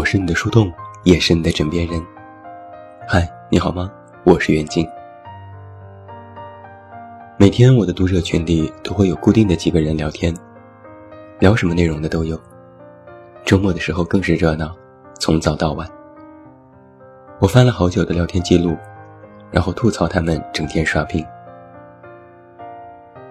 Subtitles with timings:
[0.00, 0.72] 我是你的树洞，
[1.04, 2.02] 也是你的枕边人。
[3.06, 3.92] 嗨，你好吗？
[4.24, 4.88] 我是袁静。
[7.36, 10.34] 每天我的读者群里都会有固定的几个人聊天，
[11.38, 12.40] 聊什么内容的都有。
[13.44, 14.74] 周末的时候更是热闹，
[15.18, 15.86] 从早到晚。
[17.38, 18.74] 我翻了好久的聊天记录，
[19.50, 21.22] 然后吐槽他们整天刷屏。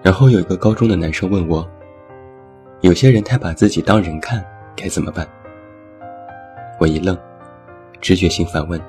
[0.02, 1.68] 然后有一个高中的男生问我
[2.80, 4.40] ：“有些人太把自己当人看，
[4.76, 5.26] 该怎么办？”
[6.80, 7.14] 我一愣，
[8.00, 8.80] 直觉性反问：“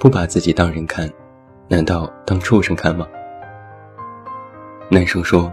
[0.00, 1.06] 不把自己当人看，
[1.68, 3.06] 难道当畜生看吗？”
[4.88, 5.52] 男生说：“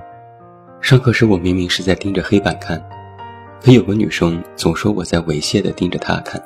[0.80, 2.82] 上课时我明明是在盯着黑板看，
[3.62, 6.42] 可有个女生总说我在猥亵的盯着她看。”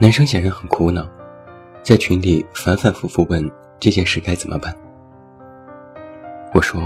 [0.00, 1.06] 男生显然很苦恼，
[1.82, 4.74] 在群里反反复复问这件事该怎么办。
[6.54, 6.80] 我说：“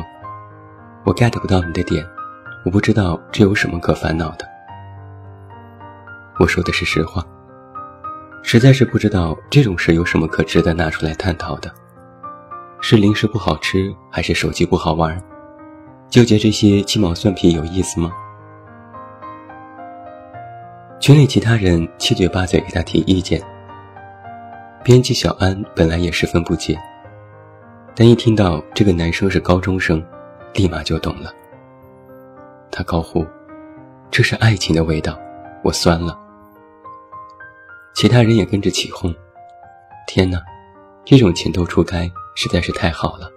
[1.07, 2.05] 我 get 不到你的点，
[2.65, 4.45] 我不知道这有什么可烦恼的。”
[6.39, 7.25] 我说的是实话，
[8.43, 11.73] 实在是不知道这种事有什么可值得拿出来探讨的。
[12.81, 15.19] 是零食不好吃，还是手机不好玩？
[16.11, 18.11] 纠结这些鸡毛蒜皮有意思吗？
[21.01, 23.41] 群里其他人七嘴八嘴给他提意见。
[24.85, 26.79] 编辑小安本来也十分不解，
[27.95, 30.05] 但一听到这个男生是高中生，
[30.55, 31.33] 立马就懂了。
[32.71, 33.27] 他高呼
[34.13, 35.19] ：“这是爱情的味道！”
[35.65, 36.17] 我酸了。
[37.97, 39.13] 其他人也跟着起哄
[40.07, 40.39] ：“天哪，
[41.03, 43.31] 这种情窦初开实在是太好了。”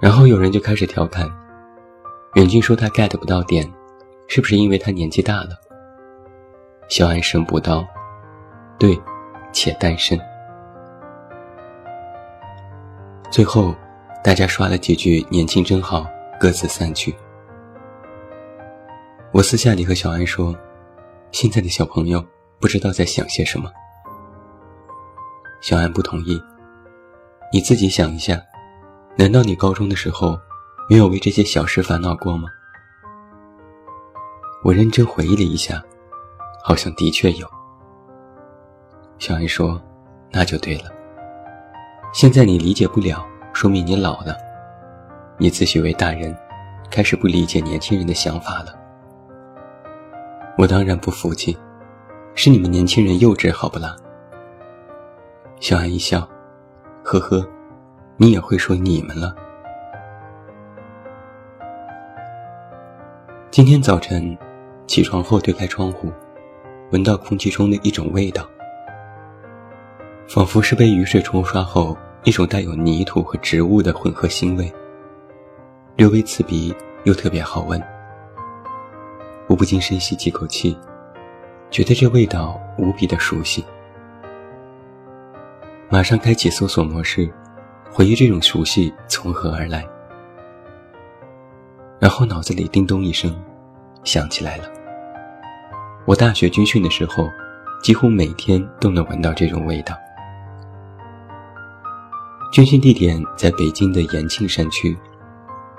[0.00, 1.30] 然后有人就开始调侃
[2.36, 3.70] ：“远近说他 get 不到点，
[4.28, 5.50] 是不是因为他年纪大了？”
[6.88, 7.86] 小安神补刀
[8.80, 8.98] ：“对，
[9.52, 10.18] 且单身。”
[13.30, 13.74] 最后，
[14.24, 16.06] 大家刷了几句“年轻真好”，
[16.40, 17.14] 各自散去。
[19.32, 20.56] 我私下里和小安说。
[21.32, 22.24] 现在的小朋友
[22.60, 23.70] 不知道在想些什么。
[25.60, 26.40] 小安不同意。
[27.52, 28.40] 你自己想一下，
[29.16, 30.38] 难道你高中的时候
[30.88, 32.48] 没有为这些小事烦恼过吗？
[34.64, 35.82] 我认真回忆了一下，
[36.62, 37.46] 好像的确有。
[39.18, 39.82] 小安说
[40.30, 40.84] ：“那就对了。
[42.12, 44.36] 现在你理解不了，说明你老了。
[45.38, 46.36] 你自诩为大人，
[46.90, 48.74] 开始不理解年轻人的想法了。”
[50.60, 51.56] 我当然不服气，
[52.34, 53.96] 是你们年轻人幼稚，好不啦？
[55.58, 56.28] 小安一笑，
[57.02, 57.48] 呵呵，
[58.18, 59.34] 你也会说你们了。
[63.50, 64.36] 今天早晨
[64.86, 66.12] 起床后推开窗户，
[66.92, 68.46] 闻到空气中的一种味道，
[70.28, 74.70] 仿佛是被雨水冲刷后一种带有泥土和植物的混合腥味，
[75.96, 77.82] 略微刺鼻又特别好闻。
[79.50, 80.78] 我不禁深吸几口气，
[81.72, 83.64] 觉得这味道无比的熟悉。
[85.88, 87.28] 马上开启搜索模式，
[87.90, 89.84] 回忆这种熟悉从何而来。
[91.98, 93.36] 然后脑子里叮咚一声，
[94.04, 94.70] 想起来了。
[96.06, 97.28] 我大学军训的时候，
[97.82, 99.96] 几乎每天都能闻到这种味道。
[102.52, 104.96] 军训地点在北京的延庆山区，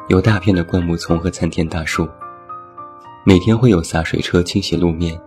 [0.09, 2.05] 有大片的灌木丛和参天大树。
[3.23, 5.19] 每天会有洒水车清洗路面，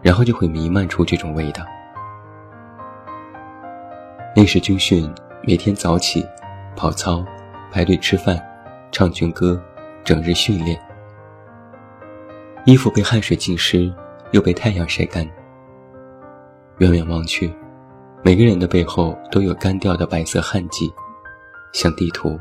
[0.00, 1.62] 然后就会弥漫出这种味道。
[4.34, 6.26] 那时军训，每天早起、
[6.74, 7.22] 跑操、
[7.70, 8.42] 排队吃饭、
[8.90, 9.62] 唱军歌，
[10.02, 10.80] 整日训练。
[12.64, 13.92] 衣服被汗水浸湿，
[14.30, 15.28] 又被太阳晒干。
[16.78, 17.52] 远远望去，
[18.22, 20.90] 每个人的背后都有干掉的白色汗迹，
[21.74, 22.40] 像地图。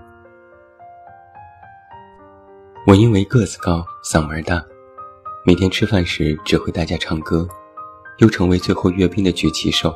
[2.88, 4.64] 我因为个子高，嗓门大。
[5.48, 7.48] 每天吃饭时指挥大家唱歌，
[8.18, 9.96] 又成为最后阅兵的举旗手，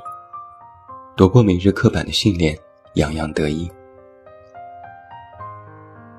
[1.15, 2.55] 躲过每日刻板的训练，
[2.93, 3.67] 洋洋得意。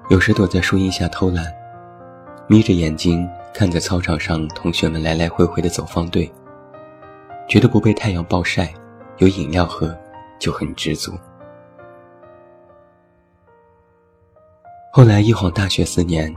[0.08, 1.46] 有时躲在树荫下偷懒，
[2.48, 3.24] 眯着眼睛
[3.54, 6.28] 看着操场上同学们来来回回的走方队，
[7.48, 8.74] 觉得不被太阳暴晒，
[9.18, 9.96] 有饮料喝
[10.40, 11.12] 就很知足。
[14.92, 16.34] 后来一晃大学四年。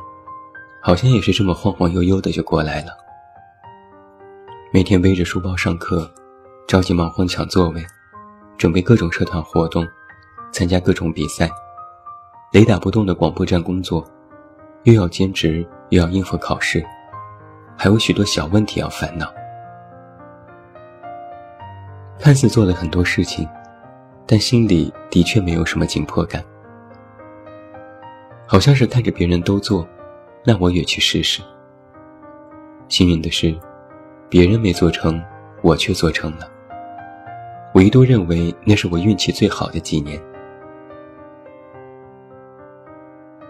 [0.86, 2.88] 好像也是这么晃晃悠悠的就过来了。
[4.74, 6.12] 每天背着书包上课，
[6.68, 7.82] 着急忙慌抢座位，
[8.58, 9.88] 准备各种社团活动，
[10.52, 11.50] 参加各种比赛，
[12.52, 14.06] 雷打不动的广播站工作，
[14.84, 16.86] 又要兼职又要应付考试，
[17.78, 19.34] 还有许多小问题要烦恼。
[22.20, 23.48] 看似做了很多事情，
[24.28, 26.44] 但心里的确没有什么紧迫感，
[28.46, 29.88] 好像是看着别人都做。
[30.46, 31.42] 那我也去试试。
[32.90, 33.56] 幸运的是，
[34.30, 35.24] 别人没做成，
[35.62, 36.48] 我却做成了。
[37.74, 40.22] 我一度认为那是我运气最好的几年。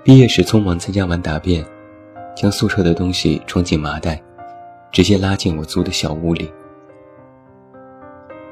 [0.04, 1.66] 毕业时匆忙参加完答辩，
[2.36, 4.22] 将宿舍的东西装进麻袋，
[4.92, 6.52] 直接拉进我租的小屋里。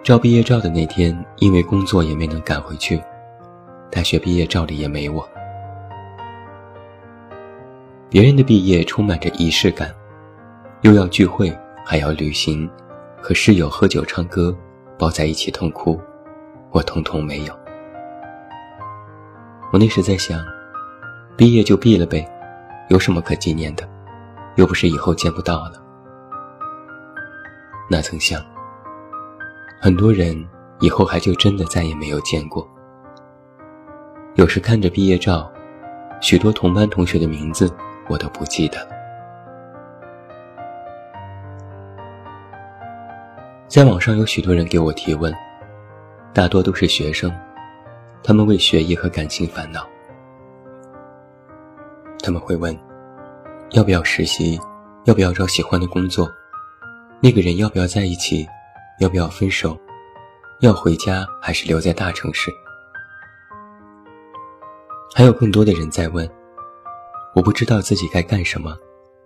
[0.03, 3.01] 照毕业照的那天，因为工作也没能赶回去，
[3.91, 5.25] 大学毕业照里也没我。
[8.11, 9.89] 别人的毕业充满着仪式感，
[10.81, 11.49] 又要聚会，
[11.85, 12.69] 还要旅行，
[13.21, 14.53] 和室友喝酒唱歌。
[14.99, 15.97] 抱在一起痛哭，
[16.71, 17.57] 我通通没有。
[19.71, 20.37] 我那时在想，
[21.37, 22.29] 毕业就毕了呗，
[22.89, 23.87] 有什么可纪念的？
[24.57, 25.81] 又不是以后见不到了。
[27.89, 28.43] 哪曾想，
[29.79, 30.45] 很多人
[30.81, 32.67] 以后还就真的再也没有见过。
[34.35, 35.49] 有时看着毕业照，
[36.19, 37.73] 许多同班同学的名字
[38.07, 38.91] 我都不记得了。
[43.67, 45.33] 在网上有许多人给我提问，
[46.33, 47.31] 大多都是学生，
[48.21, 49.87] 他们为学业和感情烦恼。
[52.21, 52.77] 他们会问：
[53.71, 54.59] 要不要实习？
[55.05, 56.29] 要不要找喜欢的工作？
[57.21, 58.47] 那个人要不要在一起？
[58.99, 59.75] 要不要分手？
[60.59, 62.51] 要回家还是留在大城市？
[65.15, 66.29] 还有更多的人在问：
[67.33, 68.77] 我不知道自己该干什么，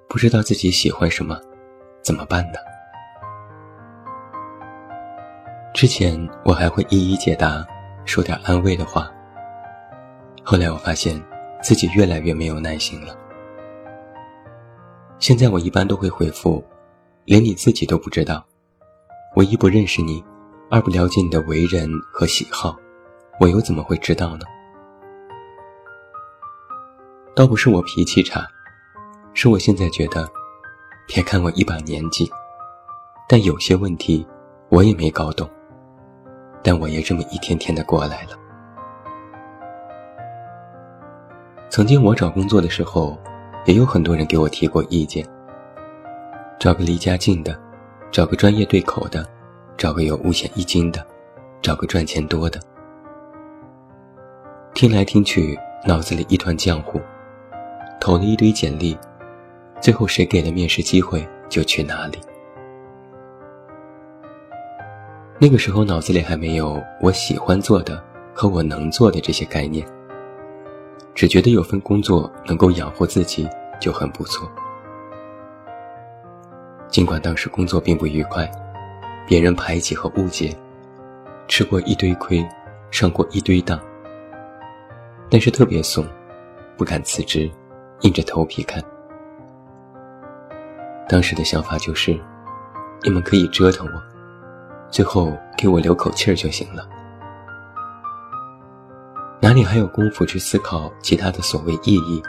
[0.07, 1.39] 不知道自己喜欢什么，
[2.03, 2.59] 怎么办呢？
[5.73, 7.65] 之前我还会一一解答，
[8.05, 9.11] 说点安慰的话。
[10.43, 11.19] 后来我发现
[11.63, 13.17] 自己越来越没有耐心了。
[15.17, 16.63] 现在我一般都会回复：
[17.25, 18.45] 连你自己都不知道，
[19.35, 20.23] 我一不认识你，
[20.69, 22.77] 二不了解你的为人和喜好，
[23.39, 24.45] 我又怎么会知道呢？
[27.35, 28.47] 倒不是我脾气差，
[29.33, 30.25] 是我现在觉得，
[31.05, 32.31] 别看我一把年纪，
[33.27, 34.25] 但有些问题
[34.69, 35.49] 我也没搞懂。
[36.63, 38.29] 但我也这么一天天的过来了。
[41.69, 43.17] 曾经我找工作的时候，
[43.65, 45.27] 也有很多人给我提过意见。
[46.57, 47.59] 找个离家近的，
[48.11, 49.27] 找个专业对口的，
[49.75, 51.05] 找个有五险一金的，
[51.61, 52.61] 找个赚钱多的。
[54.73, 56.99] 听来听去，脑子里一团浆糊，
[57.99, 58.97] 投了一堆简历，
[59.81, 62.19] 最后谁给了面试机会就去哪里。
[65.37, 68.01] 那个时候脑子里还没有我喜欢做的
[68.33, 69.85] 和我能做的这些概念，
[71.13, 73.47] 只觉得有份工作能够养活自己
[73.79, 74.49] 就很不错。
[76.87, 78.49] 尽管当时工作并不愉快，
[79.27, 80.55] 别人排挤和误解，
[81.49, 82.47] 吃过一堆亏，
[82.89, 83.77] 上过一堆当，
[85.29, 86.05] 但是特别怂，
[86.77, 87.51] 不敢辞职，
[88.01, 88.83] 硬着头皮看。
[91.07, 92.19] 当时的想法就是，
[93.03, 94.01] 你们可以折腾我。
[94.89, 96.87] 最后给我留口气儿就行了，
[99.41, 102.21] 哪里还有功夫去思考其他的所谓意义？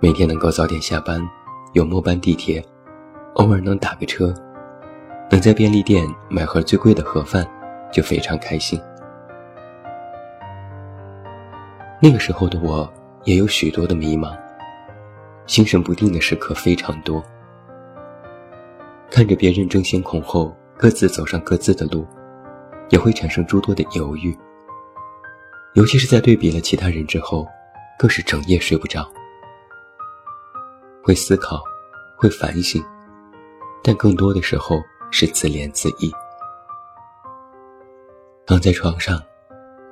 [0.00, 1.20] 每天能够早点下班，
[1.74, 2.64] 有末班地铁，
[3.34, 4.34] 偶尔能打个车，
[5.30, 7.46] 能在便利店买盒最贵的盒饭，
[7.92, 8.80] 就非常开心。
[12.00, 12.90] 那个时候的我
[13.24, 14.36] 也有许多的迷茫，
[15.46, 17.22] 心神不定的时刻非常多，
[19.10, 20.54] 看着别人争先恐后。
[20.80, 22.06] 各自走上各自的路，
[22.90, 24.32] 也会产生诸多的犹豫。
[25.74, 27.44] 尤其是在对比了其他人之后，
[27.98, 29.04] 更是整夜睡不着。
[31.02, 31.60] 会思考，
[32.16, 32.80] 会反省，
[33.82, 36.08] 但更多的时候是自怜自艾。
[38.46, 39.20] 躺在床上，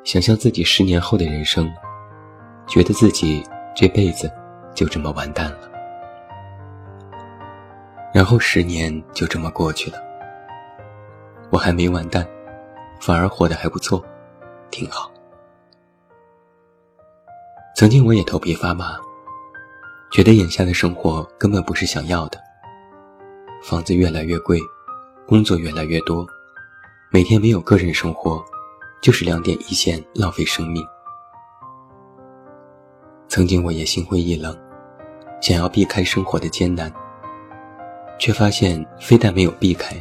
[0.04, 1.68] 想象自己十年后的人生，
[2.66, 3.42] 觉得自己
[3.74, 4.30] 这辈子
[4.74, 5.70] 就这么完蛋了。
[8.12, 9.98] 然后十年就这么过去了。
[11.50, 12.26] 我还没完蛋，
[13.00, 14.04] 反而活得还不错，
[14.70, 15.10] 挺好。
[17.76, 18.96] 曾经我也头皮发麻，
[20.10, 22.40] 觉得眼下的生活根本不是想要的。
[23.62, 24.58] 房子越来越贵，
[25.26, 26.26] 工作越来越多，
[27.10, 28.42] 每天没有个人生活，
[29.00, 30.84] 就是两点一线，浪费生命。
[33.36, 34.56] 曾经我也心灰意冷，
[35.42, 36.90] 想要避开生活的艰难，
[38.18, 39.94] 却发现非但没有避开。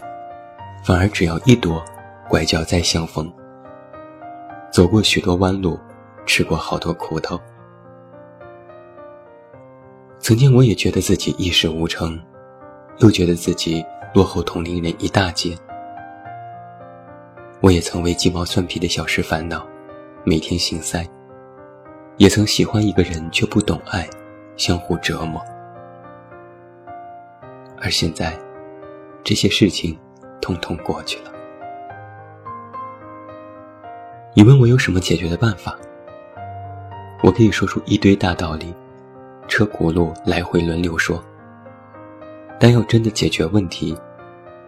[0.85, 1.83] 反而只要一躲，
[2.29, 3.29] 拐角再相逢。
[4.71, 5.77] 走过许多弯路，
[6.25, 7.37] 吃过好多苦头。
[10.17, 12.17] 曾经我也觉得自己一事无成，
[12.99, 15.57] 又觉得自己落后同龄人一大截。
[17.59, 19.67] 我也曾为鸡毛蒜皮的小事烦恼，
[20.23, 21.05] 每天心塞。
[22.17, 24.07] 也曾喜欢一个人却不懂爱，
[24.55, 25.41] 相互折磨。
[27.77, 28.33] 而现在，
[29.23, 29.97] 这些事情
[30.41, 31.31] 通通过去了。
[34.33, 35.77] 你问我有什么解决的办法？
[37.21, 38.73] 我可以说出一堆大道理，
[39.47, 41.21] 车轱辘来回轮流说。
[42.57, 43.97] 但要真的解决问题，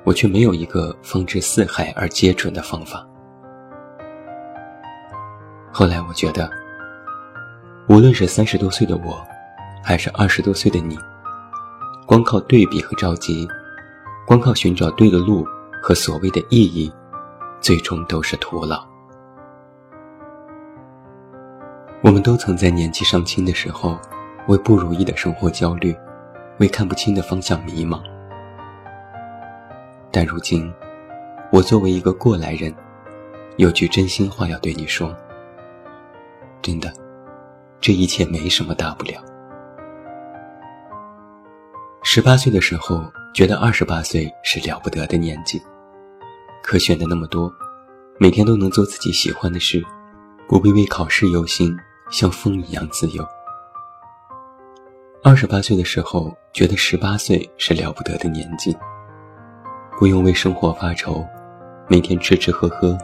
[0.03, 3.07] 我却没有一个方知四海而皆准的方法。
[5.71, 6.51] 后来我觉得，
[7.89, 9.25] 无论是三十多岁的我，
[9.81, 10.97] 还是二十多岁的你，
[12.05, 13.47] 光靠对比和着急，
[14.25, 15.47] 光靠寻找对的路
[15.81, 16.91] 和所谓的意义，
[17.61, 18.85] 最终都是徒劳。
[22.01, 23.97] 我们都曾在年纪尚轻的时候，
[24.47, 25.95] 为不如意的生活焦虑。
[26.59, 28.01] 为看不清的方向迷茫，
[30.11, 30.73] 但如今，
[31.51, 32.73] 我作为一个过来人，
[33.57, 35.15] 有句真心话要对你说：
[36.63, 36.91] 真的，
[37.79, 39.13] 这一切没什么大不了。
[42.03, 43.03] 十八岁的时候，
[43.33, 45.61] 觉得二十八岁是了不得的年纪，
[46.63, 47.53] 可选的那么多，
[48.17, 49.83] 每天都能做自己喜欢的事，
[50.47, 51.75] 不必为考试忧心，
[52.09, 53.25] 像风一样自由。
[55.23, 58.75] 二十八岁的时候，觉得十八岁是了不得的年纪，
[59.99, 61.25] 不用为生活发愁，
[61.89, 62.97] 每天吃吃喝喝，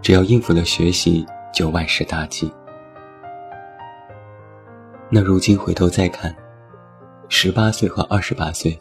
[0.00, 2.50] 只要应付了学习，就万事大吉。
[5.10, 6.34] 那如今回头再看，
[7.28, 8.78] 十八岁和二十八岁，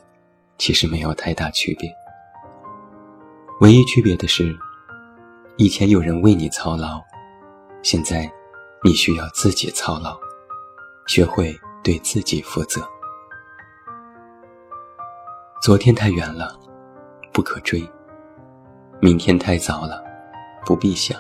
[0.58, 1.92] 其实没有太大区别。
[3.62, 4.56] 唯一区别的是，
[5.58, 7.02] 以前有人为你操劳，
[7.82, 8.32] 现在，
[8.84, 10.18] 你需要自己操劳，
[11.08, 11.54] 学会。
[11.82, 12.82] 对自己负责。
[15.62, 16.54] 昨天太远了，
[17.32, 17.80] 不可追；
[19.00, 20.04] 明天太早了，
[20.66, 21.18] 不必想。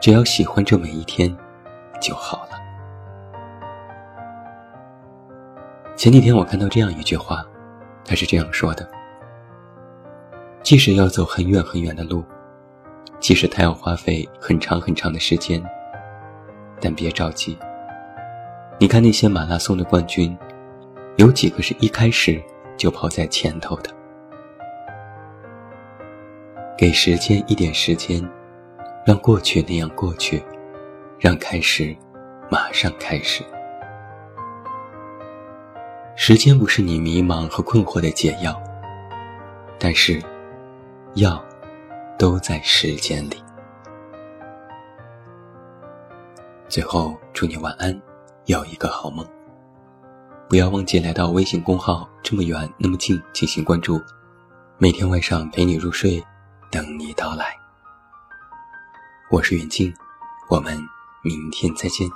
[0.00, 1.36] 只要喜欢这每一天，
[2.00, 2.49] 就好了。
[6.00, 7.44] 前几天我看到这样一句话，
[8.06, 8.88] 他是这样说的：
[10.62, 12.24] 即使要走很远很远的路，
[13.18, 15.62] 即使他要花费很长很长的时间，
[16.80, 17.54] 但别着急。
[18.78, 20.34] 你看那些马拉松的冠军，
[21.16, 22.42] 有几个是一开始
[22.78, 23.90] 就跑在前头的？
[26.78, 28.26] 给时间一点时间，
[29.04, 30.42] 让过去那样过去，
[31.18, 31.94] 让开始
[32.50, 33.44] 马上开始。
[36.22, 38.54] 时间不是你迷茫和困惑的解药，
[39.78, 40.22] 但是，
[41.14, 41.42] 药
[42.18, 43.42] 都在时间里。
[46.68, 47.98] 最后，祝你晚安。
[48.44, 49.26] 有一个好梦，
[50.46, 53.98] 不要忘记来到微信公号“这么远那么近”进行关注，
[54.76, 56.22] 每天晚上陪你入睡，
[56.70, 57.56] 等你到来。
[59.30, 59.90] 我是远近，
[60.50, 60.76] 我们
[61.22, 62.06] 明天再见。